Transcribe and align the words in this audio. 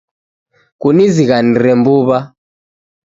Kunizighanire 0.81 1.71
mbuw'a 1.79 2.19